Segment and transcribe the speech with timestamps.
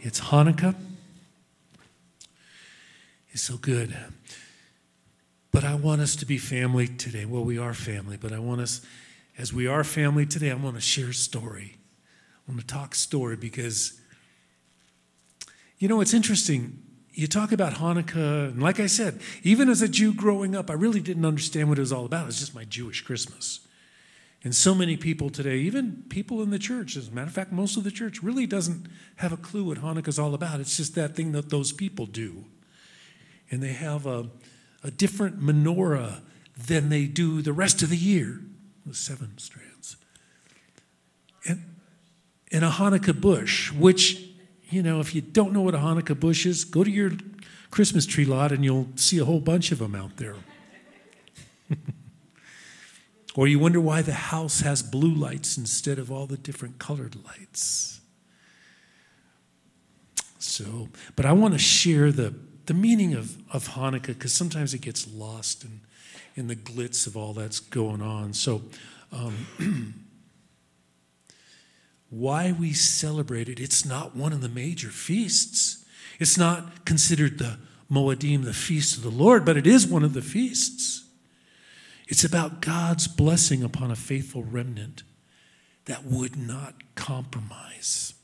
[0.00, 0.76] It's Hanukkah.
[3.30, 3.96] It's so good.
[5.50, 7.24] But I want us to be family today.
[7.24, 8.80] Well, we are family, but I want us,
[9.36, 11.76] as we are family today, I want to share a story.
[12.46, 14.00] I want to talk story because,
[15.78, 16.80] you know, it's interesting.
[17.12, 20.74] You talk about Hanukkah, and like I said, even as a Jew growing up, I
[20.74, 22.28] really didn't understand what it was all about.
[22.28, 23.60] It's just my Jewish Christmas.
[24.44, 27.50] And so many people today, even people in the church, as a matter of fact,
[27.50, 30.60] most of the church really doesn't have a clue what Hanukkah is all about.
[30.60, 32.44] It's just that thing that those people do.
[33.50, 34.28] And they have a,
[34.84, 36.20] a different menorah
[36.56, 38.40] than they do the rest of the year,
[38.86, 39.96] with seven strands.
[41.46, 41.64] And,
[42.52, 44.24] and a Hanukkah bush, which,
[44.70, 47.12] you know, if you don't know what a Hanukkah bush is, go to your
[47.70, 50.36] Christmas tree lot and you'll see a whole bunch of them out there.
[53.38, 57.14] Or you wonder why the house has blue lights instead of all the different colored
[57.24, 58.00] lights.
[60.40, 62.34] So, but I want to share the,
[62.66, 65.82] the meaning of, of Hanukkah because sometimes it gets lost in,
[66.34, 68.32] in the glitz of all that's going on.
[68.32, 68.62] So,
[69.12, 69.46] um,
[72.10, 75.84] why we celebrate it, it's not one of the major feasts.
[76.18, 80.12] It's not considered the Moedim, the feast of the Lord, but it is one of
[80.12, 81.04] the feasts.
[82.08, 85.02] It's about God's blessing upon a faithful remnant
[85.84, 88.14] that would not compromise.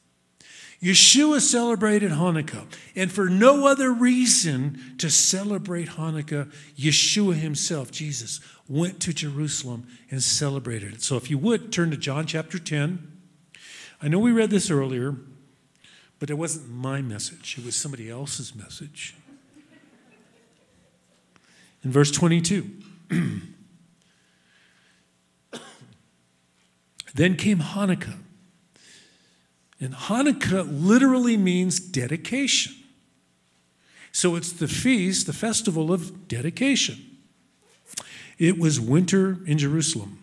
[0.82, 9.00] Yeshua celebrated Hanukkah, and for no other reason to celebrate Hanukkah, Yeshua himself, Jesus, went
[9.00, 11.02] to Jerusalem and celebrated it.
[11.02, 13.12] So if you would, turn to John chapter 10.
[14.02, 15.14] I know we read this earlier,
[16.18, 19.14] but it wasn't my message, it was somebody else's message.
[21.82, 22.70] In verse 22.
[27.14, 28.18] Then came Hanukkah.
[29.80, 32.74] And Hanukkah literally means dedication.
[34.12, 37.18] So it's the feast, the festival of dedication.
[38.38, 40.18] It was winter in Jerusalem.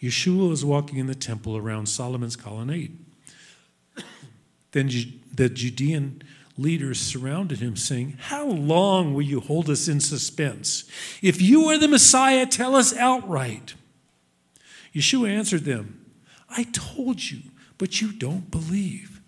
[0.00, 2.98] Yeshua was walking in the temple around Solomon's colonnade.
[4.72, 4.90] Then
[5.34, 6.22] the Judean
[6.58, 10.84] leaders surrounded him, saying, How long will you hold us in suspense?
[11.22, 13.74] If you are the Messiah, tell us outright.
[14.96, 16.06] Yeshua answered them,
[16.48, 17.40] I told you,
[17.76, 19.20] but you don't believe.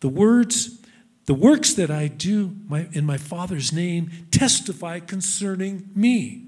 [0.00, 0.80] The words,
[1.26, 2.56] the works that I do
[2.92, 6.46] in my Father's name testify concerning me.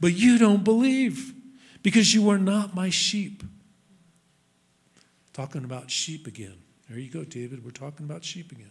[0.00, 1.34] But you don't believe
[1.82, 3.42] because you are not my sheep.
[5.34, 6.56] Talking about sheep again.
[6.88, 7.62] There you go, David.
[7.62, 8.70] We're talking about sheep again.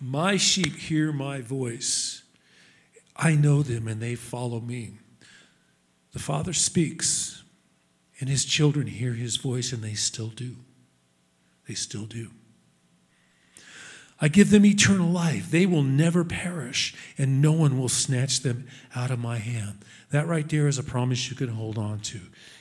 [0.00, 2.22] My sheep hear my voice.
[3.14, 4.94] I know them and they follow me.
[6.12, 7.42] The Father speaks
[8.20, 10.56] and his children hear his voice, and they still do.
[11.68, 12.30] They still do.
[14.18, 15.50] I give them eternal life.
[15.50, 19.84] They will never perish, and no one will snatch them out of my hand.
[20.10, 22.20] That right there is a promise you can hold on to.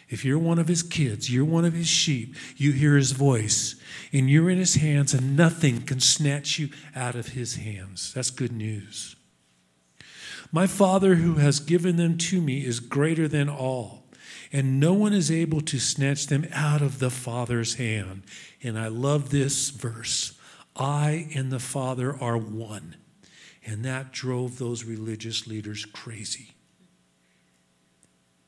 [0.09, 3.75] If you're one of his kids, you're one of his sheep, you hear his voice,
[4.11, 8.13] and you're in his hands, and nothing can snatch you out of his hands.
[8.13, 9.15] That's good news.
[10.51, 14.04] My Father who has given them to me is greater than all
[14.55, 18.23] and no one is able to snatch them out of the Father's hand.
[18.63, 20.39] And I love this verse
[20.77, 22.95] I and the Father are one.
[23.65, 26.55] And that drove those religious leaders crazy.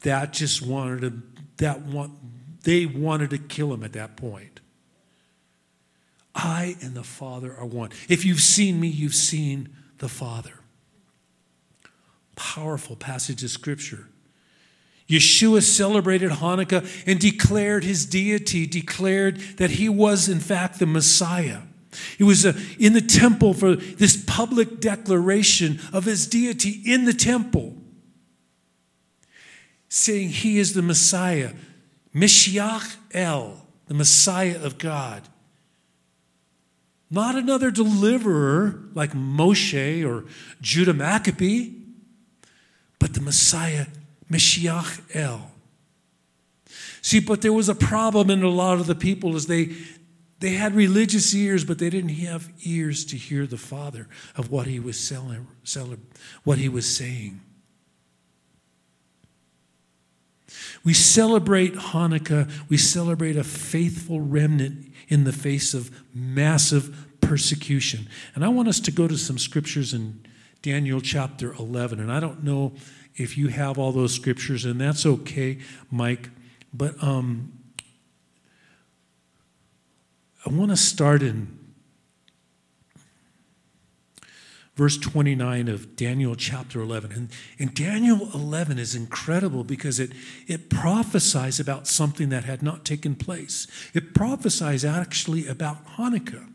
[0.02, 1.22] That just wanted to,
[1.58, 2.14] that want,
[2.64, 4.62] they wanted to kill him at that point.
[6.34, 7.90] I and the Father are one.
[8.08, 10.62] If you've seen me, you've seen the Father.
[12.38, 14.08] Powerful passage of Scripture.
[15.08, 21.62] Yeshua celebrated Hanukkah and declared his deity, declared that he was, in fact, the Messiah.
[22.18, 27.14] He was uh, in the temple for this public declaration of his deity in the
[27.14, 27.76] temple,
[29.88, 31.54] saying he is the Messiah,
[32.14, 35.24] Mashiach El, the Messiah of God.
[37.10, 40.26] Not another deliverer like Moshe or
[40.60, 41.72] Judah Maccabee,
[43.00, 43.86] but the Messiah
[44.32, 45.52] Mashiach El.
[47.02, 49.76] See, but there was a problem in a lot of the people as they
[50.40, 54.68] they had religious ears, but they didn't have ears to hear the Father of what
[54.68, 56.06] he was selling, selling
[56.44, 57.42] what he was saying.
[60.84, 68.08] We celebrate Hanukkah, we celebrate a faithful remnant in the face of massive persecution.
[68.36, 70.24] And I want us to go to some scriptures in
[70.62, 72.00] Daniel chapter 11.
[72.00, 72.74] And I don't know
[73.18, 75.60] if you have all those scriptures, and that's okay,
[75.92, 76.30] Mike.
[76.74, 77.52] But um,
[80.46, 81.58] I want to start in
[84.78, 87.12] verse 29 of Daniel chapter 11.
[87.12, 90.12] And, and Daniel 11 is incredible because it,
[90.46, 93.66] it prophesies about something that had not taken place.
[93.96, 96.48] It prophesies actually about Hanukkah.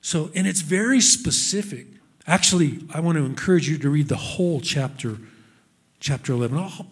[0.00, 1.86] So, and it's very specific.
[2.26, 5.18] Actually, I want to encourage you to read the whole chapter,
[6.00, 6.58] chapter 11.
[6.58, 6.86] Oh,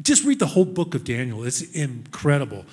[0.00, 1.44] just read the whole book of Daniel.
[1.44, 2.64] It's incredible.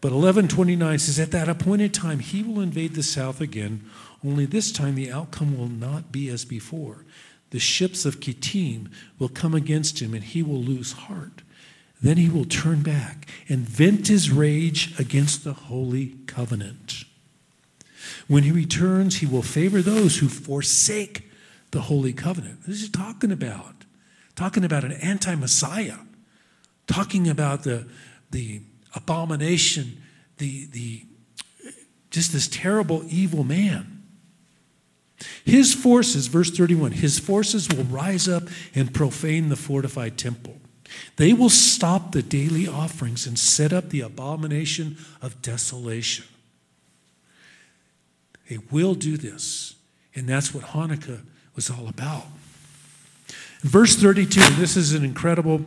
[0.00, 3.84] But 1129 says, At that appointed time, he will invade the south again,
[4.24, 7.04] only this time the outcome will not be as before.
[7.50, 11.42] The ships of Kittim will come against him, and he will lose heart.
[12.02, 17.04] Then he will turn back and vent his rage against the holy covenant.
[18.30, 21.28] When he returns, he will favor those who forsake
[21.72, 22.62] the holy covenant.
[22.64, 23.74] This is talking about
[24.36, 25.96] talking about an anti-Messiah,
[26.86, 27.88] talking about the
[28.30, 28.60] the
[28.94, 30.00] abomination,
[30.38, 31.06] the, the,
[32.12, 34.04] just this terrible, evil man.
[35.44, 38.44] His forces, verse 31, his forces will rise up
[38.76, 40.56] and profane the fortified temple.
[41.16, 46.26] They will stop the daily offerings and set up the abomination of desolation.
[48.50, 49.76] They will do this.
[50.16, 51.22] And that's what Hanukkah
[51.54, 52.26] was all about.
[53.62, 55.64] In verse 32, this is an incredible,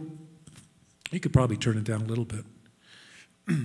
[1.09, 2.43] you could probably turn it down a little bit.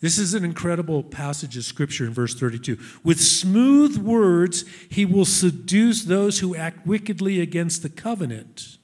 [0.00, 2.76] this is an incredible passage of scripture in verse 32.
[3.04, 8.78] With smooth words, he will seduce those who act wickedly against the covenant.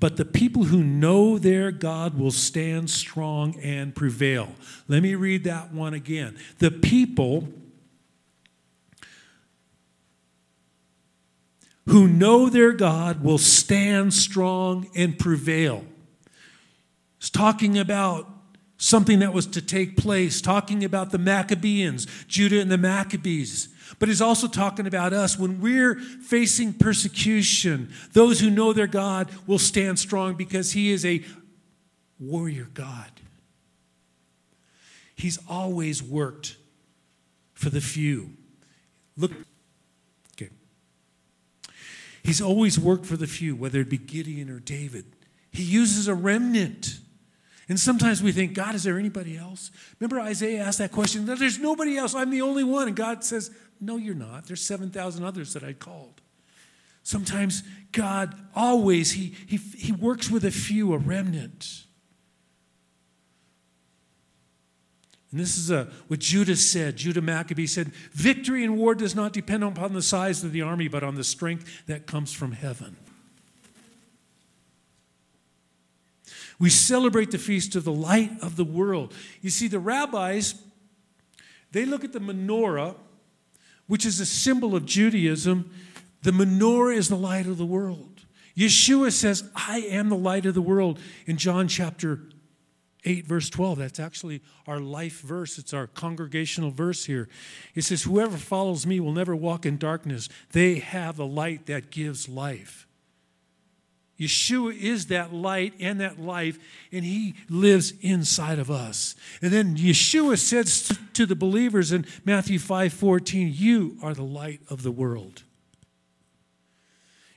[0.00, 4.48] But the people who know their God will stand strong and prevail.
[4.88, 6.36] Let me read that one again.
[6.58, 7.46] The people
[11.86, 15.84] who know their God will stand strong and prevail.
[17.18, 18.28] It's talking about
[18.76, 23.68] something that was to take place, talking about the Maccabees, Judah and the Maccabees.
[23.98, 25.38] But he's also talking about us.
[25.38, 31.04] When we're facing persecution, those who know their God will stand strong because he is
[31.04, 31.22] a
[32.18, 33.10] warrior God.
[35.14, 36.56] He's always worked
[37.54, 38.30] for the few.
[39.16, 39.32] Look.
[42.22, 45.04] He's always worked for the few, whether it be Gideon or David.
[45.50, 46.98] He uses a remnant.
[47.68, 49.70] And sometimes we think, God, is there anybody else?
[49.98, 52.88] Remember Isaiah asked that question, there's nobody else, I'm the only one.
[52.88, 54.46] And God says, No, you're not.
[54.46, 56.20] There's 7,000 others that I called.
[57.02, 61.84] Sometimes God always, he, he, he works with a few, a remnant.
[65.32, 66.96] And this is a, what Judah said.
[66.96, 70.88] Judah Maccabee said, Victory in war does not depend upon the size of the army,
[70.88, 72.96] but on the strength that comes from heaven.
[76.58, 79.14] We celebrate the feast of the light of the world.
[79.40, 80.54] You see, the rabbis,
[81.72, 82.94] they look at the menorah,
[83.86, 85.72] which is a symbol of Judaism.
[86.22, 88.20] The menorah is the light of the world.
[88.54, 92.20] Yeshua says, I am the light of the world in John chapter
[93.04, 93.78] 8, verse 12.
[93.78, 95.58] That's actually our life verse.
[95.58, 97.28] It's our congregational verse here.
[97.74, 100.28] It says, Whoever follows me will never walk in darkness.
[100.52, 102.86] They have the light that gives life.
[104.20, 106.58] Yeshua is that light and that life,
[106.92, 109.16] and he lives inside of us.
[109.40, 114.60] And then Yeshua says to the believers in Matthew 5 14, You are the light
[114.70, 115.42] of the world.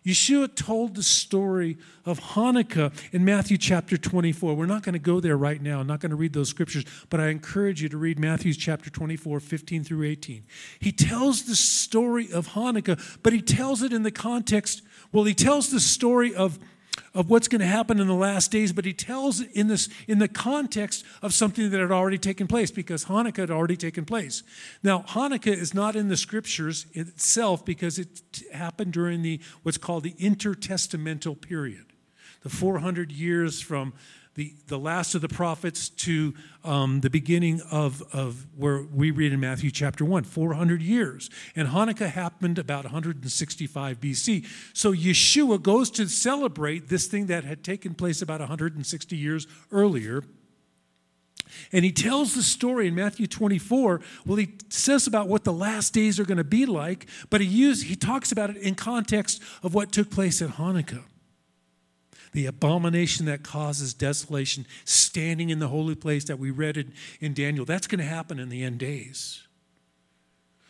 [0.06, 4.54] Yeshua told the story of Hanukkah in Matthew chapter 24.
[4.54, 5.80] We're not going to go there right now.
[5.80, 8.92] I'm not going to read those scriptures, but I encourage you to read Matthew chapter
[8.92, 10.44] 24, 15 through 18.
[10.80, 15.34] He tells the story of Hanukkah, but he tells it in the context, well, he
[15.34, 16.60] tells the story of
[17.14, 20.20] of what's going to happen in the last days, but he tells in this in
[20.20, 24.44] the context of something that had already taken place because Hanukkah had already taken place.
[24.84, 30.04] Now, Hanukkah is not in the scriptures itself because it happened during the what's called
[30.04, 31.94] the intertestamental period,
[32.42, 33.94] the 400 years from
[34.36, 36.34] the, the last of the prophets to
[36.66, 41.30] um, the beginning of, of where we read in Matthew chapter 1, 400 years.
[41.56, 44.46] And Hanukkah happened about 165 BC.
[44.74, 50.22] So Yeshua goes to celebrate this thing that had taken place about 160 years earlier.
[51.72, 54.02] And he tells the story in Matthew 24.
[54.26, 57.48] Well, he says about what the last days are going to be like, but he,
[57.48, 61.04] use, he talks about it in context of what took place at Hanukkah
[62.32, 67.34] the abomination that causes desolation, standing in the holy place that we read in, in
[67.34, 67.66] Daniel.
[67.66, 69.46] That's going to happen in the end days.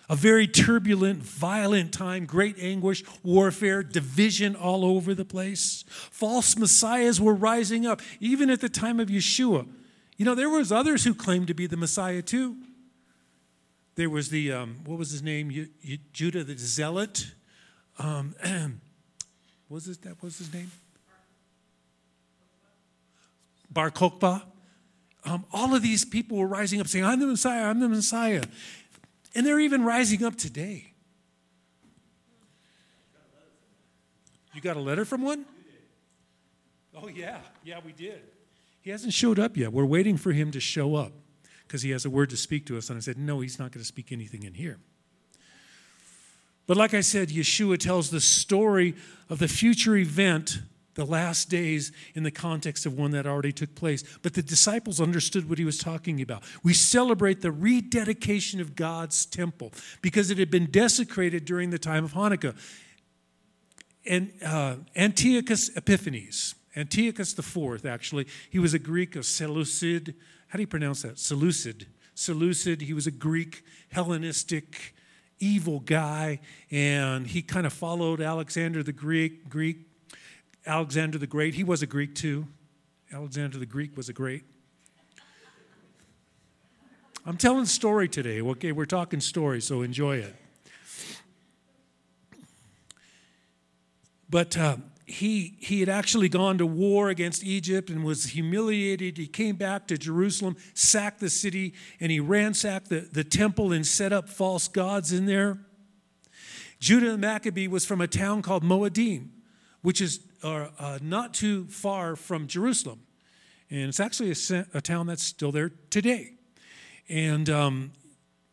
[0.08, 5.84] A very turbulent, violent time, great anguish, warfare, division all over the place.
[5.88, 9.68] False messiahs were rising up, even at the time of Yeshua.
[10.18, 12.56] You know, there was others who claimed to be the Messiah too.
[13.96, 15.50] there was the, um, what was his name?
[15.50, 17.34] You, you, Judah the Zealot.
[17.98, 18.36] Um,
[19.70, 20.70] was it, that was his name?
[23.76, 24.42] Bar Kokhba.
[25.26, 28.44] Um, all of these people were rising up saying, I'm the Messiah, I'm the Messiah.
[29.36, 30.94] And they're even rising up today.
[34.54, 35.46] You got a letter from one?
[36.96, 37.40] Oh, yeah.
[37.64, 38.22] Yeah, we did.
[38.82, 39.74] He hasn't showed up yet.
[39.74, 41.12] We're waiting for him to show up
[41.68, 42.90] because he has a word to speak to us.
[42.90, 44.78] And I said, No, he's not going to speak anything in here.
[46.68, 48.96] But like I said, Yeshua tells the story
[49.30, 50.60] of the future event,
[50.96, 54.04] the last days, in the context of one that already took place.
[54.22, 56.44] But the disciples understood what he was talking about.
[56.64, 62.04] We celebrate the rededication of God's temple because it had been desecrated during the time
[62.04, 62.56] of Hanukkah.
[64.08, 70.16] And uh, Antiochus Epiphanes, Antiochus IV, actually, he was a Greek of Seleucid.
[70.48, 71.20] How do you pronounce that?
[71.20, 71.88] Seleucid.
[72.14, 72.82] Seleucid.
[72.82, 74.94] He was a Greek, Hellenistic,
[75.40, 76.40] evil guy,
[76.72, 79.50] and he kind of followed Alexander the Greek.
[79.50, 79.88] Greek,
[80.66, 81.56] Alexander the Great.
[81.56, 82.48] He was a Greek too.
[83.12, 84.44] Alexander the Greek was a great.
[87.26, 88.42] I'm telling a story today.
[88.42, 90.36] Okay, we're talking story, so enjoy it.
[94.30, 99.18] But uh, he, he had actually gone to war against Egypt and was humiliated.
[99.18, 103.86] He came back to Jerusalem, sacked the city, and he ransacked the, the temple and
[103.86, 105.60] set up false gods in there.
[106.80, 109.30] Judah the Maccabee was from a town called Moadim,
[109.82, 113.00] which is uh, uh, not too far from Jerusalem.
[113.72, 116.34] And it's actually a, a town that's still there today.
[117.10, 117.92] And um,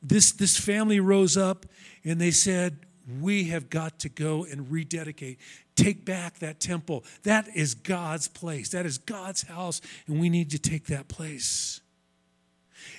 [0.03, 1.67] this, this family rose up
[2.03, 2.79] and they said,
[3.21, 5.39] we have got to go and rededicate,
[5.77, 7.05] take back that temple.
[7.25, 11.81] That is God's place, that is God's house, and we need to take that place.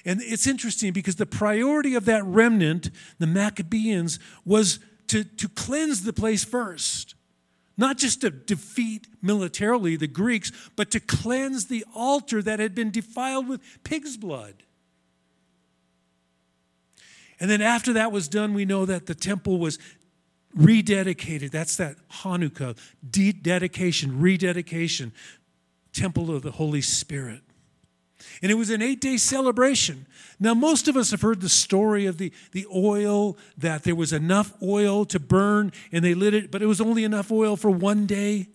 [0.06, 6.04] And it's interesting because the priority of that remnant, the Maccabees, was to, to cleanse
[6.04, 7.16] the place first.
[7.76, 12.92] Not just to defeat militarily the Greeks, but to cleanse the altar that had been
[12.92, 14.64] defiled with pig's blood.
[17.40, 19.80] And then after that was done, we know that the temple was
[20.56, 21.52] rededicated.
[21.52, 22.78] That's that Hanukkah,
[23.10, 25.12] de- dedication, rededication,
[25.94, 27.42] temple of the Holy Spirit.
[28.42, 30.06] And it was an eight day celebration.
[30.40, 34.12] Now, most of us have heard the story of the, the oil, that there was
[34.12, 37.70] enough oil to burn and they lit it, but it was only enough oil for
[37.70, 38.48] one day.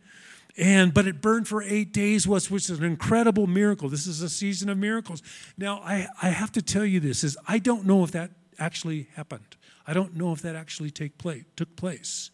[0.57, 3.89] And but it burned for eight days, which was an incredible miracle.
[3.89, 5.23] This is a season of miracles.
[5.57, 9.09] Now, I, I have to tell you this is I don't know if that actually
[9.15, 9.57] happened.
[9.87, 12.31] I don't know if that actually take place, took place.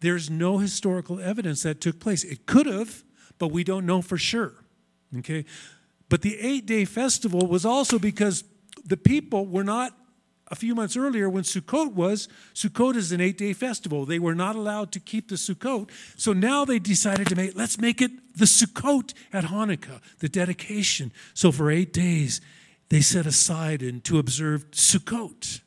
[0.00, 2.24] There's no historical evidence that took place.
[2.24, 3.04] It could have,
[3.38, 4.54] but we don't know for sure.
[5.18, 5.44] Okay?
[6.10, 8.44] But the eight day festival was also because
[8.84, 9.96] the people were not,
[10.48, 14.04] a few months earlier when Sukkot was, Sukkot is an eight day festival.
[14.04, 15.88] They were not allowed to keep the Sukkot.
[16.16, 21.12] So now they decided to make, let's make it the Sukkot at Hanukkah, the dedication.
[21.32, 22.40] So for eight days,
[22.88, 25.60] they set aside and to observe Sukkot.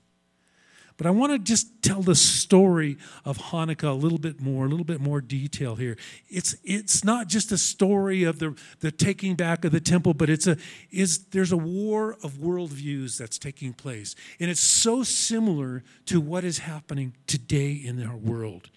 [0.97, 4.69] But I want to just tell the story of Hanukkah a little bit more, a
[4.69, 5.97] little bit more detail here.
[6.29, 10.29] It's, it's not just a story of the, the taking back of the temple, but
[10.29, 10.57] it's a,
[10.91, 14.15] is, there's a war of worldviews that's taking place.
[14.39, 18.69] And it's so similar to what is happening today in our world.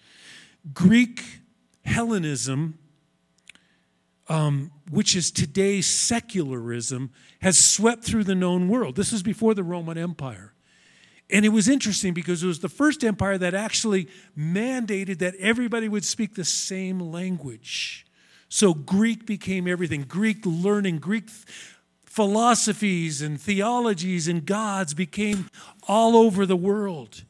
[0.73, 1.23] Greek
[1.85, 2.79] Hellenism,
[4.27, 8.95] um, which is today's secularism, has swept through the known world.
[8.95, 10.53] This is before the Roman Empire.
[11.29, 14.07] And it was interesting because it was the first empire that actually
[14.37, 18.05] mandated that everybody would speak the same language.
[18.49, 21.29] So Greek became everything Greek learning, Greek
[22.05, 25.49] philosophies and theologies and gods became
[25.87, 27.23] all over the world.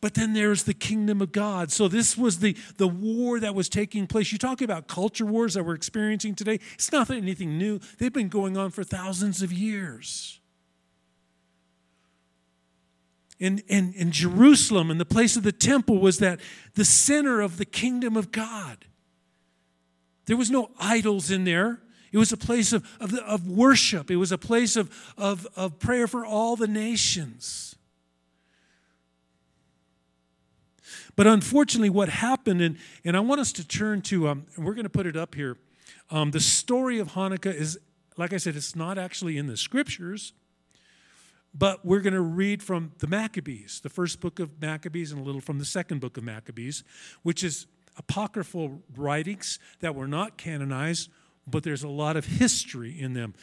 [0.00, 1.72] But then there's the kingdom of God.
[1.72, 4.30] So this was the, the war that was taking place.
[4.30, 6.60] You talk about culture wars that we're experiencing today.
[6.74, 7.80] It's not anything new.
[7.98, 10.37] They've been going on for thousands of years
[13.38, 16.40] in, in, in Jerusalem and the place of the temple was that
[16.74, 18.86] the center of the kingdom of God.
[20.26, 21.80] There was no idols in there.
[22.12, 24.10] It was a place of, of, of worship.
[24.10, 27.76] It was a place of, of, of prayer for all the nations.
[31.16, 34.74] But unfortunately, what happened, and, and I want us to turn to, um, and we're
[34.74, 35.56] going to put it up here.
[36.10, 37.78] Um, the story of Hanukkah is,
[38.16, 40.32] like I said, it's not actually in the scriptures.
[41.58, 45.24] But we're going to read from the Maccabees, the first book of Maccabees, and a
[45.24, 46.84] little from the second book of Maccabees,
[47.22, 51.10] which is apocryphal writings that were not canonized,
[51.48, 53.34] but there's a lot of history in them.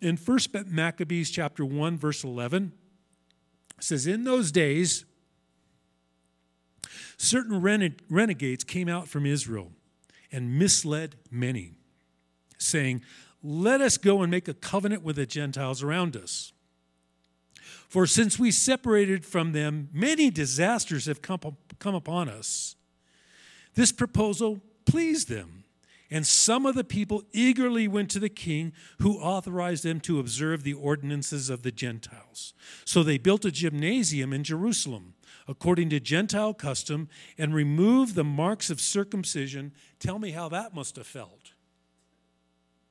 [0.00, 2.72] In First Maccabees chapter 1, verse 11,
[3.76, 5.04] It says, In those days,
[7.16, 7.60] certain
[8.08, 9.72] renegades came out from Israel
[10.30, 11.72] and misled many,
[12.58, 13.02] saying,
[13.42, 16.52] Let us go and make a covenant with the Gentiles around us.
[17.92, 22.74] For since we separated from them, many disasters have come, come upon us.
[23.74, 25.64] This proposal pleased them,
[26.10, 30.62] and some of the people eagerly went to the king, who authorized them to observe
[30.62, 32.54] the ordinances of the Gentiles.
[32.86, 35.12] So they built a gymnasium in Jerusalem,
[35.46, 39.70] according to Gentile custom, and removed the marks of circumcision.
[39.98, 41.52] Tell me how that must have felt.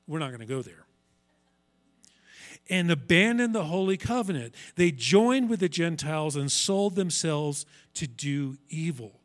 [0.06, 0.86] We're not going to go there
[2.68, 4.54] and abandoned the holy covenant.
[4.76, 9.21] They joined with the Gentiles and sold themselves to do evil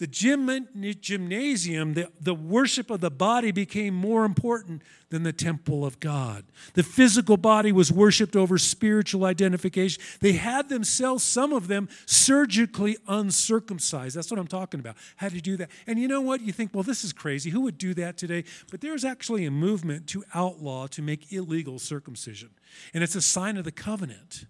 [0.00, 0.66] the gym,
[1.02, 4.80] gymnasium, the, the worship of the body became more important
[5.10, 6.46] than the temple of God.
[6.72, 10.02] The physical body was worshiped over spiritual identification.
[10.22, 14.16] They had themselves, some of them, surgically uncircumcised.
[14.16, 14.96] That's what I'm talking about.
[15.16, 15.70] How to do that.
[15.86, 16.40] And you know what?
[16.40, 17.50] You think, well, this is crazy.
[17.50, 18.44] Who would do that today?
[18.70, 22.48] But there's actually a movement to outlaw, to make illegal circumcision.
[22.94, 24.46] And it's a sign of the covenant.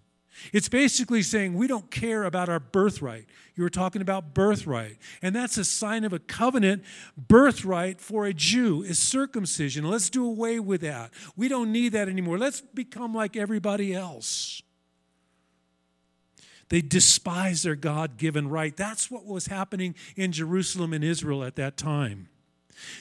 [0.53, 3.25] It's basically saying we don't care about our birthright.
[3.55, 4.97] You were talking about birthright.
[5.21, 6.83] And that's a sign of a covenant.
[7.17, 9.89] Birthright for a Jew is circumcision.
[9.89, 11.11] Let's do away with that.
[11.35, 12.37] We don't need that anymore.
[12.37, 14.61] Let's become like everybody else.
[16.69, 18.75] They despise their God given right.
[18.75, 22.29] That's what was happening in Jerusalem and Israel at that time.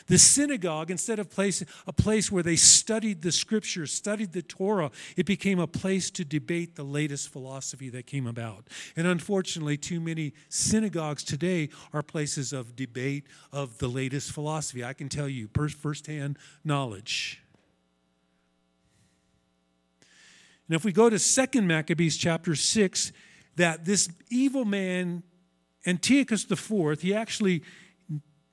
[0.06, 4.90] The synagogue, instead of place, a place where they studied the scriptures, studied the Torah,
[5.16, 8.68] it became a place to debate the latest philosophy that came about.
[8.96, 14.84] And unfortunately, too many synagogues today are places of debate of the latest philosophy.
[14.84, 17.42] I can tell you firsthand knowledge.
[20.68, 23.12] And if we go to 2 Maccabees chapter 6,
[23.56, 25.24] that this evil man,
[25.84, 27.62] Antiochus IV, he actually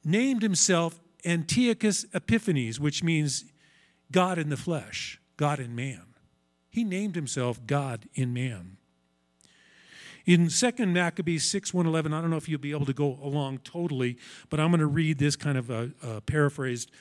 [0.04, 3.46] named himself Antiochus Epiphanes, which means
[4.12, 6.04] God in the flesh, God in man.
[6.70, 8.78] He named himself God in man.
[10.26, 13.60] In 2 Maccabees 6 111, I don't know if you'll be able to go along
[13.60, 14.18] totally,
[14.50, 16.92] but I'm going to read this kind of a, a paraphrased.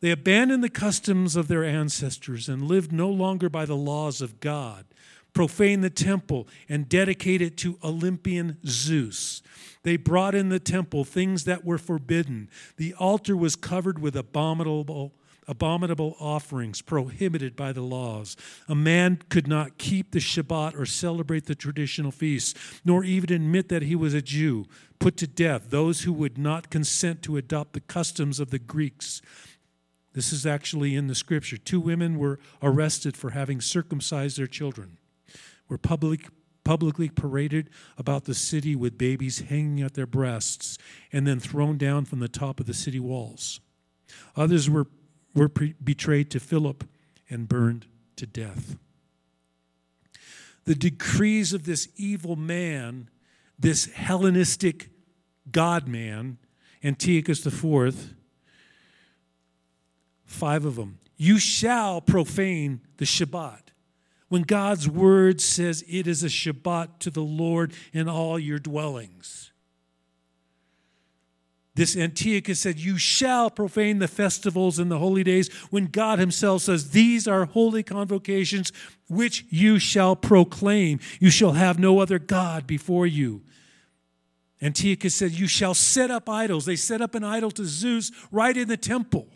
[0.00, 4.40] They abandoned the customs of their ancestors and lived no longer by the laws of
[4.40, 4.86] God,
[5.34, 9.42] profaned the temple, and dedicated it to Olympian Zeus.
[9.82, 12.48] They brought in the temple things that were forbidden.
[12.76, 15.12] The altar was covered with abominable
[15.46, 18.36] abominable offerings prohibited by the laws.
[18.68, 23.68] A man could not keep the Shabbat or celebrate the traditional feasts, nor even admit
[23.68, 24.64] that he was a Jew.
[24.98, 29.20] Put to death those who would not consent to adopt the customs of the Greeks.
[30.14, 31.56] This is actually in the scripture.
[31.56, 34.96] Two women were arrested for having circumcised their children,
[35.68, 36.28] were public,
[36.64, 40.78] publicly paraded about the city with babies hanging at their breasts
[41.12, 43.60] and then thrown down from the top of the city walls.
[44.36, 44.86] Others were,
[45.34, 46.88] were pre- betrayed to Philip
[47.28, 48.76] and burned to death.
[50.64, 53.10] The decrees of this evil man,
[53.58, 54.90] this Hellenistic
[55.50, 56.38] God man,
[56.82, 58.14] Antiochus IV,
[60.24, 60.98] five of them.
[61.16, 63.63] You shall profane the Shabbat
[64.28, 69.52] when God's word says it is a Shabbat to the Lord in all your dwellings.
[71.76, 76.62] This Antiochus said, You shall profane the festivals and the holy days, when God Himself
[76.62, 78.72] says, These are holy convocations
[79.08, 81.00] which you shall proclaim.
[81.18, 83.42] You shall have no other God before you.
[84.62, 86.64] Antiochus said, You shall set up idols.
[86.64, 89.28] They set up an idol to Zeus right in the temple.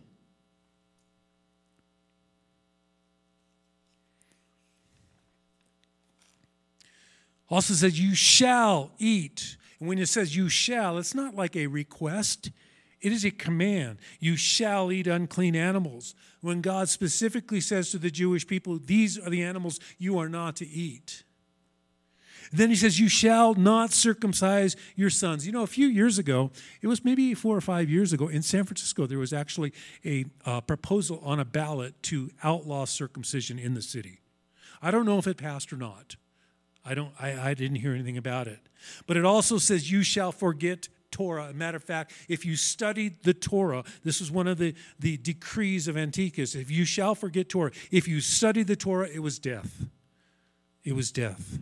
[7.51, 9.57] Also says, You shall eat.
[9.81, 12.51] And when it says you shall, it's not like a request,
[13.01, 13.99] it is a command.
[14.19, 16.15] You shall eat unclean animals.
[16.41, 20.57] When God specifically says to the Jewish people, These are the animals you are not
[20.57, 21.23] to eat.
[22.51, 25.47] Then he says, You shall not circumcise your sons.
[25.47, 26.51] You know, a few years ago,
[26.83, 29.73] it was maybe four or five years ago, in San Francisco, there was actually
[30.05, 34.21] a uh, proposal on a ballot to outlaw circumcision in the city.
[34.81, 36.17] I don't know if it passed or not.
[36.89, 38.61] I don't I, I didn't hear anything about it.
[39.07, 41.53] But it also says you shall forget Torah.
[41.53, 45.89] matter of fact, if you studied the Torah, this is one of the, the decrees
[45.89, 46.55] of Antiochus.
[46.55, 49.87] If you shall forget Torah, if you studied the Torah, it was death.
[50.85, 51.59] It was death.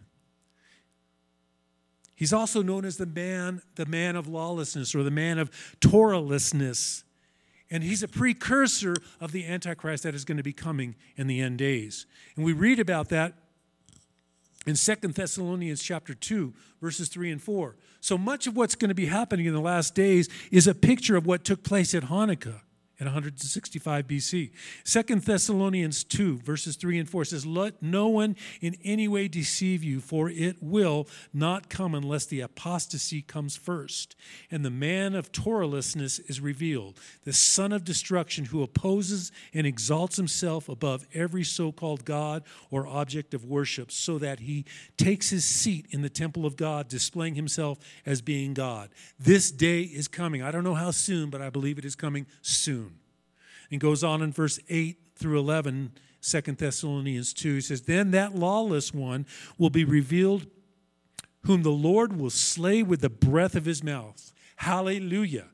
[2.14, 7.04] He's also known as the man, the man of lawlessness or the man of Torahlessness.
[7.70, 11.40] And he's a precursor of the Antichrist that is going to be coming in the
[11.40, 12.06] end days.
[12.36, 13.34] And we read about that
[14.66, 17.76] in Second Thessalonians chapter 2 verses 3 and 4.
[18.00, 21.16] So much of what's going to be happening in the last days is a picture
[21.16, 22.60] of what took place at Hanukkah
[22.98, 24.50] in 165 BC.
[24.84, 29.84] Second Thessalonians 2, verses 3 and 4 says, Let no one in any way deceive
[29.84, 34.16] you, for it will not come unless the apostasy comes first,
[34.50, 40.16] and the man of Torahlessness is revealed, the son of destruction who opposes and exalts
[40.16, 44.64] himself above every so called God or object of worship, so that he
[44.96, 48.88] takes his seat in the temple of God, displaying himself as being God.
[49.18, 50.42] This day is coming.
[50.42, 52.85] I don't know how soon, but I believe it is coming soon
[53.70, 57.54] and goes on in verse 8 through 11, 2 Thessalonians 2.
[57.54, 59.26] He says, Then that lawless one
[59.58, 60.46] will be revealed,
[61.42, 64.32] whom the Lord will slay with the breath of his mouth.
[64.56, 65.46] Hallelujah.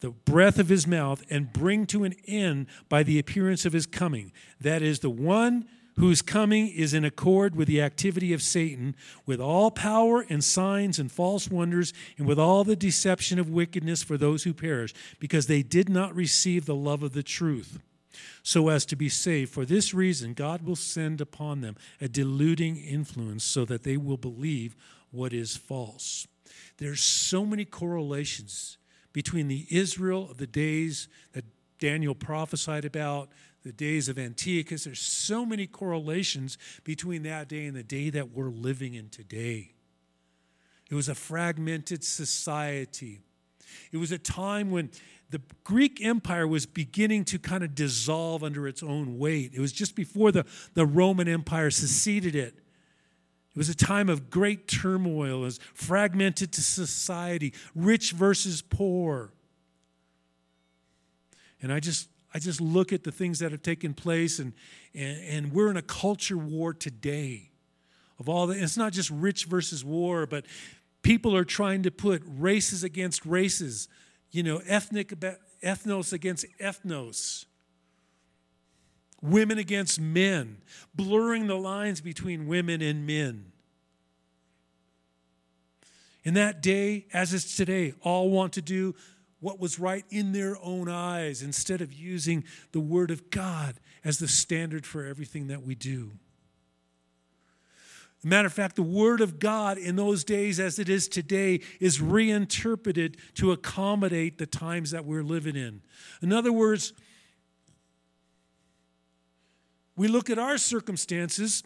[0.00, 3.86] The breath of his mouth, and bring to an end by the appearance of his
[3.86, 4.32] coming.
[4.60, 8.94] That is, the one whose coming is in accord with the activity of Satan,
[9.26, 14.02] with all power and signs and false wonders, and with all the deception of wickedness
[14.02, 17.80] for those who perish, because they did not receive the love of the truth,
[18.42, 19.52] so as to be saved.
[19.52, 24.16] For this reason, God will send upon them a deluding influence, so that they will
[24.16, 24.76] believe
[25.10, 26.26] what is false.
[26.78, 28.78] There's so many correlations
[29.12, 31.44] between the Israel of the days that
[31.80, 33.30] Daniel prophesied about,
[33.68, 34.84] the days of Antiochus.
[34.84, 39.72] There's so many correlations between that day and the day that we're living in today.
[40.90, 43.20] It was a fragmented society.
[43.92, 44.90] It was a time when
[45.28, 49.52] the Greek Empire was beginning to kind of dissolve under its own weight.
[49.52, 52.54] It was just before the, the Roman Empire seceded it.
[52.54, 59.34] It was a time of great turmoil, as fragmented to society, rich versus poor.
[61.60, 64.52] And I just I just look at the things that have taken place, and,
[64.94, 67.50] and, and we're in a culture war today.
[68.18, 70.44] Of all the, it's not just rich versus war, but
[71.02, 73.88] people are trying to put races against races,
[74.30, 75.14] you know, ethnic
[75.62, 77.46] ethnos against ethnos,
[79.22, 80.58] women against men,
[80.94, 83.52] blurring the lines between women and men.
[86.24, 88.94] In that day, as is today, all want to do
[89.40, 94.18] what was right in their own eyes instead of using the Word of God as
[94.18, 96.12] the standard for everything that we do.
[98.24, 102.00] Matter of fact, the Word of God in those days, as it is today, is
[102.00, 105.82] reinterpreted to accommodate the times that we're living in.
[106.20, 106.92] In other words,
[109.94, 111.62] we look at our circumstances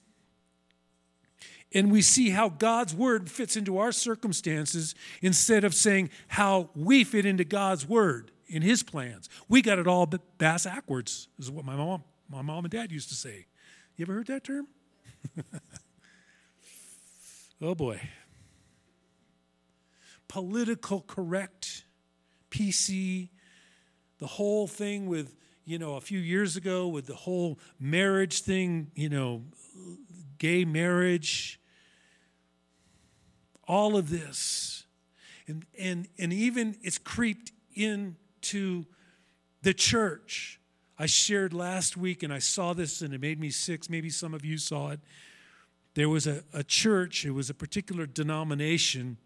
[1.74, 7.04] and we see how God's word fits into our circumstances instead of saying how we
[7.04, 9.28] fit into God's word in his plans.
[9.48, 13.08] We got it all bass backwards, is what my mom, my mom and dad used
[13.08, 13.46] to say.
[13.96, 14.68] You ever heard that term?
[17.62, 18.00] oh boy.
[20.28, 21.84] Political correct,
[22.50, 23.28] PC,
[24.18, 28.90] the whole thing with, you know, a few years ago with the whole marriage thing,
[28.94, 29.42] you know,
[30.38, 31.60] gay marriage,
[33.66, 34.84] all of this.
[35.46, 38.86] And, and, and even it's creeped into
[39.62, 40.60] the church.
[40.98, 43.88] I shared last week and I saw this and it made me sick.
[43.90, 45.00] Maybe some of you saw it.
[45.94, 49.18] There was a, a church, it was a particular denomination,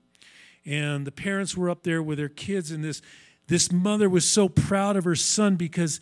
[0.65, 3.03] and the parents were up there with their kids, and this,
[3.47, 6.01] this mother was so proud of her son because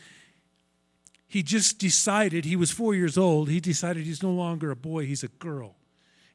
[1.26, 5.04] he just decided, he was four years old, he decided he's no longer a boy,
[5.04, 5.76] he's a girl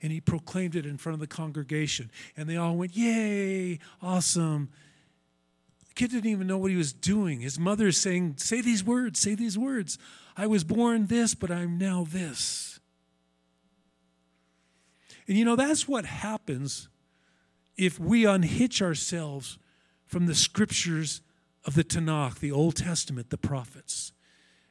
[0.01, 2.09] and he proclaimed it in front of the congregation.
[2.37, 4.69] And they all went, Yay, awesome.
[5.89, 7.41] The kid didn't even know what he was doing.
[7.41, 9.97] His mother is saying, Say these words, say these words.
[10.37, 12.79] I was born this, but I'm now this.
[15.27, 16.89] And you know, that's what happens
[17.77, 19.59] if we unhitch ourselves
[20.05, 21.21] from the scriptures
[21.65, 24.11] of the Tanakh, the Old Testament, the prophets.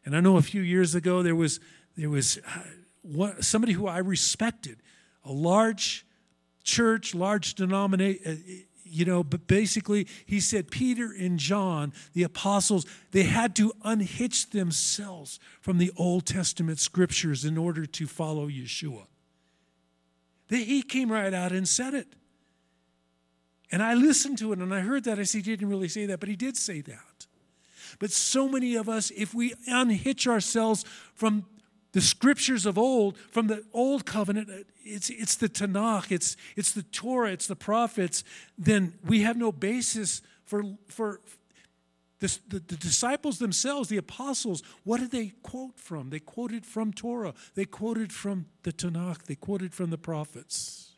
[0.04, 1.60] And I know a few years ago there was
[1.96, 4.78] there was uh, somebody who I respected
[5.28, 6.06] a large
[6.64, 8.52] church, large denomination, uh,
[8.90, 14.50] you know, but basically he said Peter and John, the apostles, they had to unhitch
[14.50, 19.06] themselves from the Old Testament scriptures in order to follow Yeshua.
[20.48, 22.08] He came right out and said it.
[23.70, 25.18] And I listened to it and I heard that.
[25.18, 27.26] I said, he didn't really say that, but he did say that.
[27.98, 31.44] But so many of us, if we unhitch ourselves from
[31.92, 36.83] the scriptures of old, from the old covenant, it's, it's the Tanakh, it's, it's the
[36.83, 38.24] Torah, it's the prophets,
[38.57, 41.20] then we have no basis for, for
[42.20, 46.11] The, the, the, disciples themselves, the apostles, what did they quote from?
[46.11, 47.33] They quoted from Torah.
[47.55, 49.27] They quoted from the Tanakh.
[49.27, 50.96] They quoted from the prophets.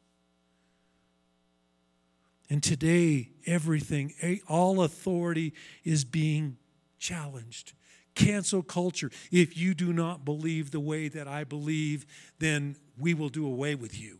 [2.48, 4.14] And today, everything,
[4.48, 5.52] all authority
[5.84, 6.56] is being
[6.98, 7.74] challenged.
[8.14, 9.10] Cancel culture.
[9.30, 12.06] If you do not believe the way that I believe,
[12.38, 14.18] then we will do away with you.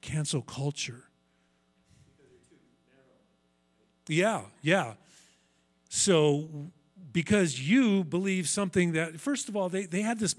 [0.00, 1.04] Cancel culture.
[4.08, 4.94] Yeah, yeah.
[5.88, 6.48] So,
[7.12, 10.38] because you believe something that, first of all, they, they had this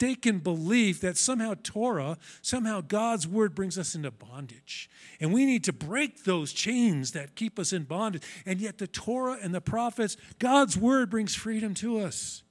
[0.00, 4.88] mistaken belief that somehow Torah, somehow God's word brings us into bondage.
[5.20, 8.22] And we need to break those chains that keep us in bondage.
[8.46, 12.42] And yet, the Torah and the prophets, God's word brings freedom to us.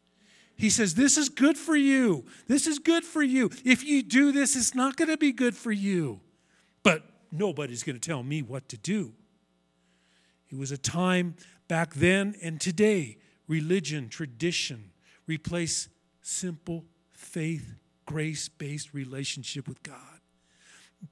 [0.56, 2.26] He says, This is good for you.
[2.48, 3.50] This is good for you.
[3.66, 6.20] If you do this, it's not going to be good for you.
[6.84, 9.14] But nobody's going to tell me what to do.
[10.52, 11.36] It was a time
[11.68, 14.92] back then and today, religion, tradition
[15.26, 15.90] replace
[16.22, 16.86] simple
[17.20, 19.96] faith, grace based relationship with God.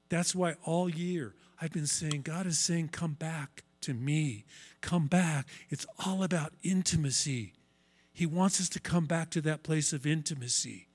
[0.08, 4.44] That's why all year I've been saying, God is saying, come back to me.
[4.80, 5.46] Come back.
[5.68, 7.52] It's all about intimacy.
[8.12, 10.88] He wants us to come back to that place of intimacy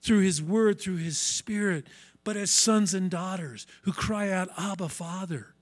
[0.00, 1.86] through His Word, through His Spirit,
[2.22, 5.54] but as sons and daughters who cry out, Abba, Father.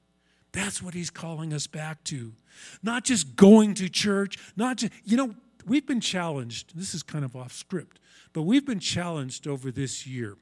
[0.53, 2.35] That's what he's calling us back to.
[2.83, 5.35] Not just going to church, not just, you know,
[5.67, 6.77] we've been challenged.
[6.77, 7.99] This is kind of off script,
[8.33, 10.37] but we've been challenged over this year.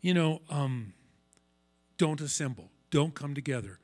[0.00, 0.92] You know, um,
[1.96, 3.78] don't assemble, don't come together.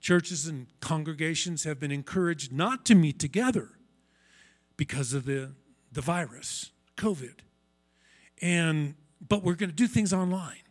[0.00, 3.70] Churches and congregations have been encouraged not to meet together
[4.76, 5.52] because of the,
[5.92, 7.40] the virus, COVID.
[8.40, 8.94] And
[9.26, 10.62] but we're going to do things online.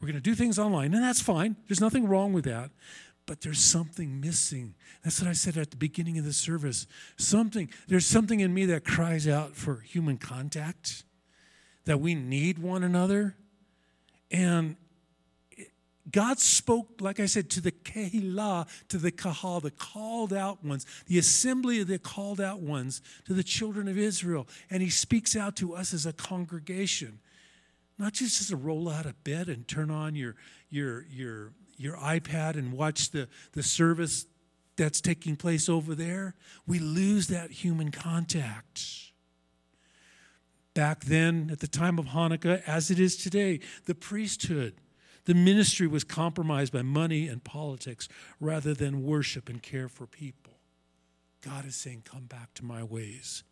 [0.00, 1.56] We're going to do things online, and that's fine.
[1.68, 2.70] There's nothing wrong with that.
[3.26, 4.74] But there's something missing.
[5.02, 6.86] That's what I said at the beginning of the service.
[7.16, 11.04] Something, there's something in me that cries out for human contact,
[11.84, 13.34] that we need one another.
[14.30, 14.76] And
[16.10, 20.86] God spoke, like I said, to the Kehillah, to the Kahal, the called out ones,
[21.06, 24.46] the assembly of the called out ones, to the children of Israel.
[24.70, 27.18] And He speaks out to us as a congregation.
[27.98, 30.36] Not just as a roll out of bed and turn on your,
[30.70, 34.26] your, your, your iPad and watch the, the service
[34.76, 36.34] that's taking place over there.
[36.66, 39.12] We lose that human contact.
[40.74, 44.74] Back then, at the time of Hanukkah, as it is today, the priesthood,
[45.24, 48.08] the ministry was compromised by money and politics
[48.40, 50.52] rather than worship and care for people.
[51.40, 53.42] God is saying, Come back to my ways.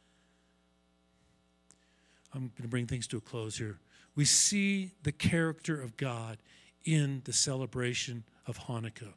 [2.34, 3.78] I'm going to bring things to a close here
[4.14, 6.38] we see the character of God
[6.84, 9.14] in the celebration of Hanukkah.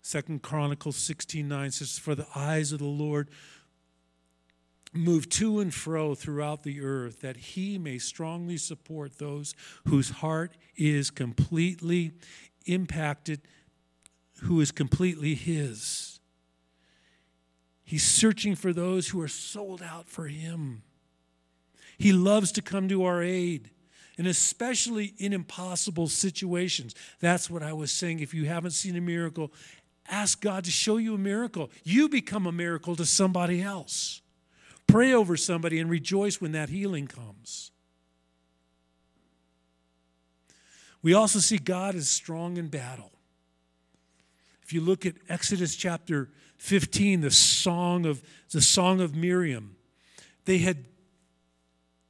[0.00, 3.28] Second Chronicles 16:9 says, For the eyes of the Lord
[4.94, 9.54] move to and fro throughout the earth, that he may strongly support those
[9.86, 12.12] whose heart is completely
[12.64, 13.42] impacted,
[14.42, 16.20] who is completely his.
[17.84, 20.82] He's searching for those who are sold out for him.
[21.96, 23.70] He loves to come to our aid,
[24.18, 26.94] and especially in impossible situations.
[27.20, 28.18] That's what I was saying.
[28.18, 29.52] If you haven't seen a miracle,
[30.10, 31.70] ask God to show you a miracle.
[31.84, 34.20] You become a miracle to somebody else.
[34.88, 37.70] Pray over somebody and rejoice when that healing comes.
[41.00, 43.12] We also see God is strong in battle.
[44.64, 49.76] If you look at Exodus chapter 15, the song of the song of Miriam,
[50.44, 50.86] they had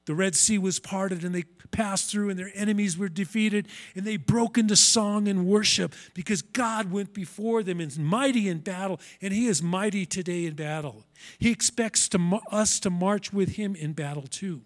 [0.08, 4.06] the Red Sea was parted and they passed through, and their enemies were defeated, and
[4.06, 8.60] they broke into song and worship because God went before them and is mighty in
[8.60, 11.04] battle, and He is mighty today in battle.
[11.38, 14.62] He expects to, us to march with Him in battle too.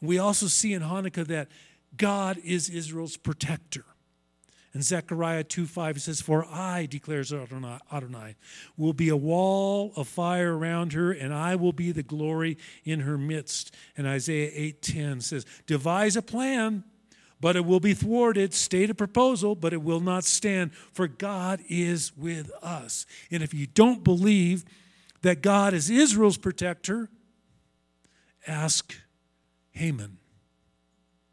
[0.00, 1.46] We also see in Hanukkah that
[1.96, 3.84] God is Israel's protector.
[4.78, 8.36] In Zechariah 2 5, says, For I, declares Adonai,
[8.76, 13.00] will be a wall of fire around her, and I will be the glory in
[13.00, 13.74] her midst.
[13.96, 16.84] And Isaiah 8 10 says, Devise a plan,
[17.40, 18.54] but it will be thwarted.
[18.54, 23.04] State a proposal, but it will not stand, for God is with us.
[23.32, 24.64] And if you don't believe
[25.22, 27.10] that God is Israel's protector,
[28.46, 28.94] ask
[29.72, 30.18] Haman.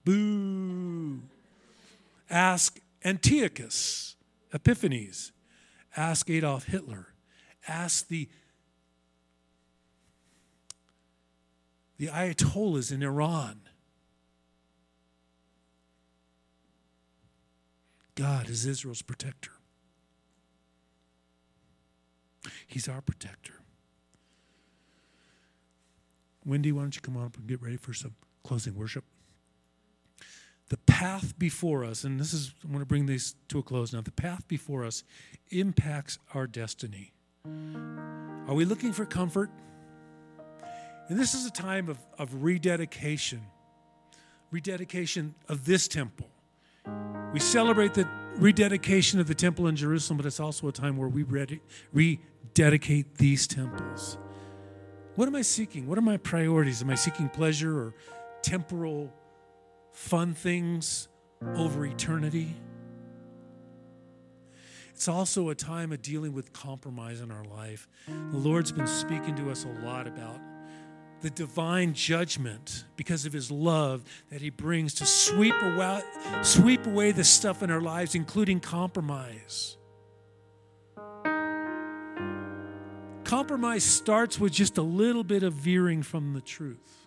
[0.03, 1.21] Boo.
[2.27, 4.15] Ask Antiochus,
[4.51, 5.31] Epiphanes,
[5.95, 7.13] ask Adolf Hitler,
[7.67, 8.27] ask the,
[11.99, 13.61] the Ayatollahs in Iran.
[18.15, 19.51] God is Israel's protector.
[22.65, 23.61] He's our protector.
[26.43, 29.03] Wendy, why don't you come on up and get ready for some closing worship?
[30.69, 33.93] The path before us, and this is, I want to bring this to a close
[33.93, 34.01] now.
[34.01, 35.03] The path before us
[35.51, 37.13] impacts our destiny.
[38.47, 39.51] Are we looking for comfort?
[41.07, 43.41] And this is a time of, of rededication,
[44.49, 46.29] rededication of this temple.
[47.31, 51.09] We celebrate the rededication of the temple in Jerusalem, but it's also a time where
[51.09, 51.23] we
[51.93, 54.17] rededicate these temples.
[55.15, 55.85] What am I seeking?
[55.87, 56.81] What are my priorities?
[56.81, 57.93] Am I seeking pleasure or
[58.41, 59.13] temporal
[59.95, 61.07] fun things
[61.55, 62.55] over eternity?
[64.93, 67.87] It's also a time of dealing with compromise in our life.
[68.07, 70.39] The Lord's been speaking to us a lot about
[71.21, 76.01] the divine judgment because of his love that he brings to sweep away,
[76.43, 79.77] sweep away the stuff in our lives, including compromise.
[83.23, 87.04] Compromise starts with just a little bit of veering from the truth.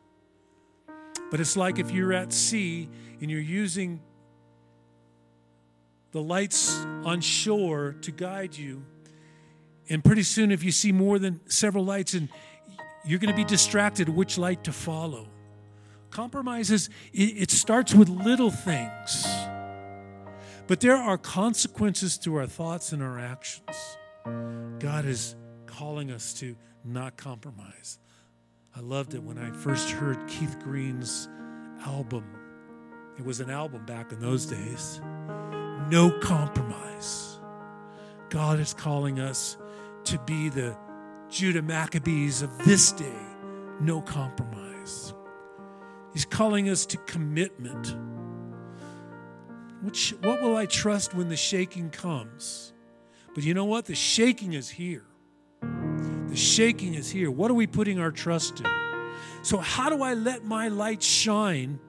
[1.30, 2.88] But it's like if you're at sea
[3.20, 4.00] and you're using
[6.12, 8.82] the lights on shore to guide you,
[9.90, 12.28] and pretty soon, if you see more than several lights and
[13.04, 15.28] you're going to be distracted which light to follow.
[16.10, 19.26] Compromises, it starts with little things.
[20.66, 23.96] But there are consequences to our thoughts and our actions.
[24.78, 25.34] God is
[25.66, 27.98] calling us to not compromise.
[28.78, 31.28] I loved it when I first heard Keith Green's
[31.84, 32.24] album.
[33.18, 35.00] It was an album back in those days.
[35.90, 37.40] No compromise.
[38.30, 39.56] God is calling us
[40.04, 40.76] to be the
[41.28, 43.18] Judah Maccabees of this day,
[43.80, 45.12] no compromise.
[46.12, 47.96] He's calling us to commitment.
[49.82, 52.72] Which, what will I trust when the shaking comes?
[53.34, 53.86] But you know what?
[53.86, 55.07] The shaking is here.
[56.38, 57.30] Shaking is here.
[57.30, 58.66] What are we putting our trust in?
[59.42, 61.80] So, how do I let my light shine?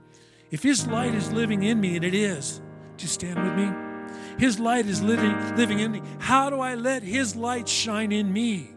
[0.49, 2.61] If His light is living in me, and it is,
[2.97, 3.71] just stand with me.
[4.39, 6.01] His light is living, living in me.
[6.17, 8.71] How do I let His light shine in me?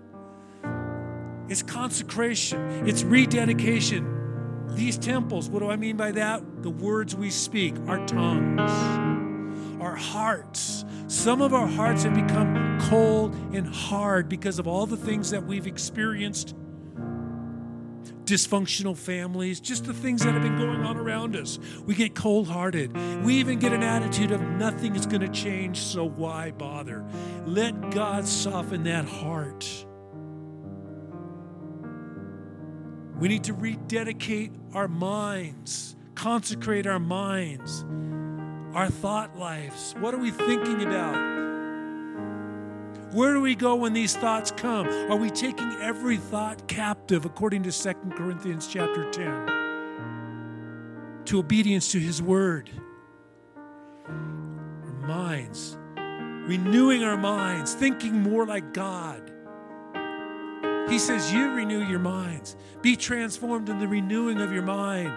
[1.48, 4.66] It's consecration, it's rededication.
[4.74, 6.62] These temples, what do I mean by that?
[6.62, 8.70] The words we speak, our tongues,
[9.82, 10.84] our hearts.
[11.08, 15.44] Some of our hearts have become cold and hard because of all the things that
[15.44, 16.54] we've experienced
[18.24, 21.58] dysfunctional families, just the things that have been going on around us.
[21.84, 22.96] We get cold hearted.
[23.24, 27.04] We even get an attitude of nothing is going to change, so why bother?
[27.44, 29.86] Let God soften that heart.
[33.18, 37.84] We need to rededicate our minds, consecrate our minds,
[38.74, 39.94] our thought lives.
[39.98, 41.32] What are we thinking about?
[43.12, 44.88] Where do we go when these thoughts come?
[44.88, 52.00] Are we taking every thought captive according to 2 Corinthians chapter 10 to obedience to
[52.00, 52.70] his word?
[54.06, 59.30] Our minds, renewing our minds, thinking more like God.
[60.88, 62.56] He says, You renew your minds.
[62.80, 65.12] Be transformed in the renewing of your mind.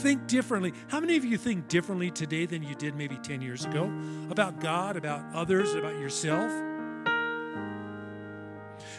[0.00, 0.72] Think differently.
[0.88, 3.92] How many of you think differently today than you did maybe 10 years ago
[4.30, 6.50] about God, about others, about yourself?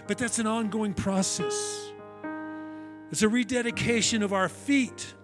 [0.08, 1.92] But that's an ongoing process.
[3.10, 5.16] It's a rededication of our feet.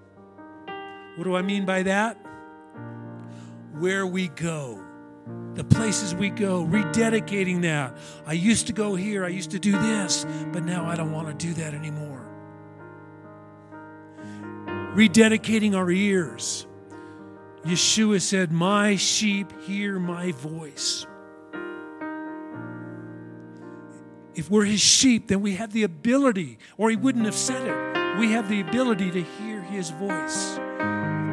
[1.15, 2.17] What do I mean by that?
[3.73, 4.83] Where we go
[5.55, 7.97] the places we go, rededicating that.
[8.27, 11.27] I used to go here, I used to do this, but now I don't want
[11.27, 12.16] to do that anymore.
[14.97, 16.65] Rededicating our ears.
[17.63, 21.05] Yeshua said, My sheep hear my voice.
[24.33, 28.19] If we're his sheep, then we have the ability, or he wouldn't have said it,
[28.19, 30.57] we have the ability to hear his voice.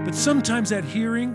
[0.05, 1.35] But sometimes that hearing,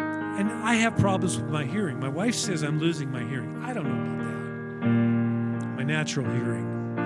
[0.00, 2.00] and I have problems with my hearing.
[2.00, 3.62] My wife says I'm losing my hearing.
[3.62, 5.76] I don't know about that.
[5.76, 6.96] My natural hearing.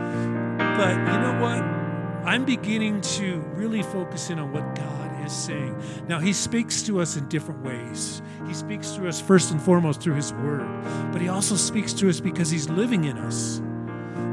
[0.57, 1.76] But you know what?
[2.27, 5.81] I'm beginning to really focus in on what God is saying.
[6.09, 8.21] Now, He speaks to us in different ways.
[8.49, 10.67] He speaks to us first and foremost through His Word,
[11.13, 13.63] but He also speaks to us because He's living in us.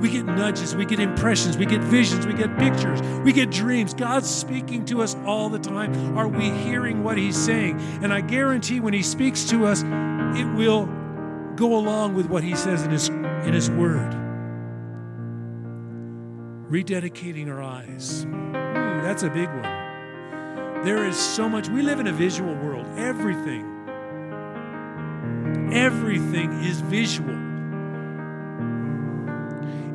[0.01, 3.93] We get nudges, we get impressions, we get visions, we get pictures, we get dreams.
[3.93, 6.17] God's speaking to us all the time.
[6.17, 7.79] Are we hearing what He's saying?
[8.01, 10.87] And I guarantee when He speaks to us, it will
[11.55, 14.22] go along with what He says in His, in his Word.
[16.69, 18.25] Rededicating our eyes.
[18.25, 19.83] Ooh, that's a big one.
[20.83, 21.67] There is so much.
[21.67, 22.85] We live in a visual world.
[22.97, 23.63] Everything,
[25.73, 27.29] everything is visual.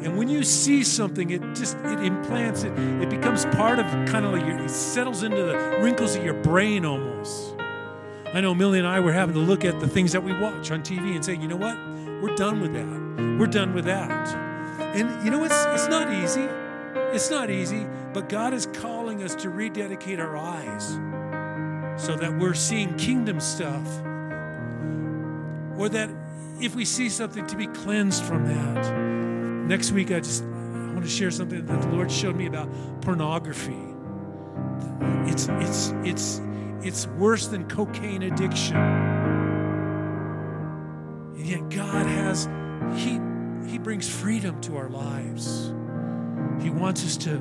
[0.04, 2.72] And when you see something, it just it implants it.
[2.78, 6.40] It becomes part of kind of like your, it settles into the wrinkles of your
[6.42, 7.54] brain almost.
[8.32, 10.70] I know Millie and I were having to look at the things that we watch
[10.70, 11.76] on TV and say, you know what?
[12.22, 13.38] We're done with that.
[13.38, 14.47] We're done with that.
[14.98, 16.48] And you know, it's it's not easy.
[17.14, 20.98] It's not easy, but God is calling us to rededicate our eyes
[22.02, 23.86] so that we're seeing kingdom stuff.
[25.78, 26.10] Or that
[26.60, 28.92] if we see something to be cleansed from that.
[29.68, 32.68] Next week I just I want to share something that the Lord showed me about
[33.02, 33.78] pornography.
[35.26, 36.40] It's it's it's
[36.82, 38.76] it's worse than cocaine addiction.
[41.36, 42.48] And yet God has
[42.96, 43.20] he
[43.68, 45.72] he brings freedom to our lives.
[46.62, 47.38] He wants us to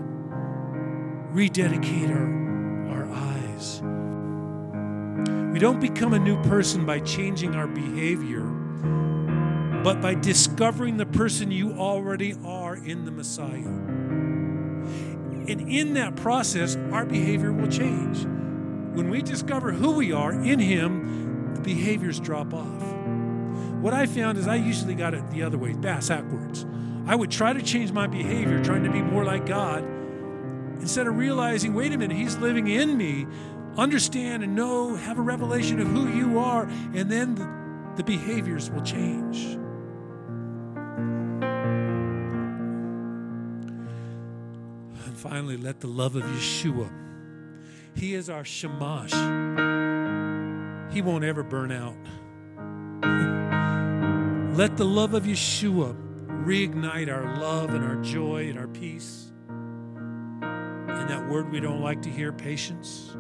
[1.31, 3.81] rededicate our, our eyes.
[5.53, 8.43] We don't become a new person by changing our behavior,
[9.83, 13.47] but by discovering the person you already are in the Messiah.
[15.47, 18.25] And in that process, our behavior will change.
[18.97, 22.96] When we discover who we are in Him, the behaviors drop off.
[23.87, 26.65] What I found is I usually got it the other way, backwards.
[27.05, 29.81] I would try to change my behavior, trying to be more like God,
[30.81, 33.25] instead of realizing, wait a minute, He's living in me.
[33.77, 37.49] Understand and know, have a revelation of who you are, and then the,
[37.95, 39.57] the behaviors will change.
[45.05, 46.91] And finally, let the love of Yeshua,
[47.95, 49.13] He is our Shamash.
[50.93, 51.95] He won't ever burn out.
[54.57, 55.95] let the love of Yeshua
[56.43, 59.31] reignite our love and our joy and our peace.
[59.49, 63.15] And that word we don't like to hear patience,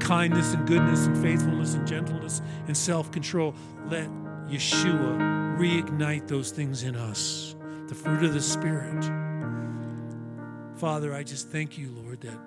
[0.00, 3.54] kindness and goodness and faithfulness and gentleness and self control.
[3.86, 4.08] Let
[4.48, 7.54] Yeshua reignite those things in us,
[7.86, 9.04] the fruit of the Spirit.
[10.74, 12.40] Father, I just thank you, Lord, that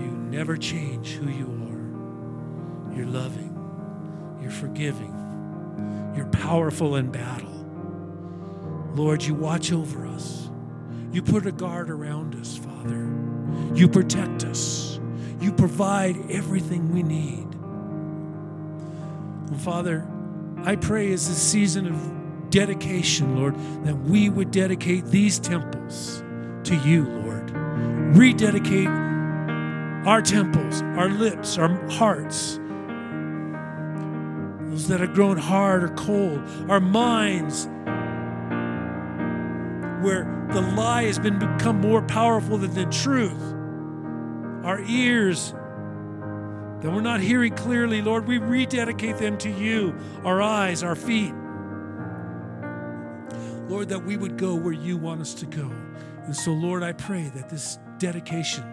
[0.00, 2.96] you never change who you are.
[2.96, 5.25] You're loving, you're forgiving,
[6.14, 7.52] you're powerful in battle.
[8.94, 10.48] Lord, you watch over us.
[11.12, 13.12] You put a guard around us, Father.
[13.74, 14.98] You protect us.
[15.40, 17.46] You provide everything we need.
[19.50, 20.06] And Father,
[20.64, 23.54] I pray as a season of dedication, Lord,
[23.84, 26.24] that we would dedicate these temples
[26.64, 27.50] to you, Lord.
[28.16, 28.88] Rededicate
[30.06, 32.58] our temples, our lips, our hearts,
[34.88, 37.66] that have grown hard or cold, our minds
[40.04, 43.42] where the lie has been become more powerful than the truth.
[44.64, 45.52] Our ears
[46.80, 51.32] that we're not hearing clearly, Lord, we rededicate them to you, our eyes, our feet.
[53.68, 55.70] Lord, that we would go where you want us to go.
[56.24, 58.64] And so, Lord, I pray that this dedication,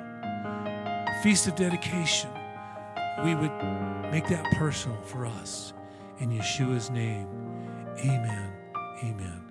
[1.23, 2.29] feast of dedication,
[3.23, 3.51] we would
[4.11, 5.73] make that personal for us.
[6.19, 7.27] In Yeshua's name,
[7.99, 8.53] amen.
[9.03, 9.42] Amen.